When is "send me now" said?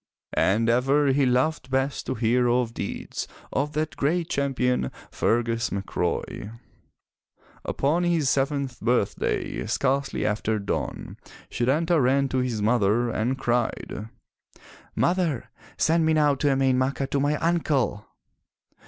15.77-16.33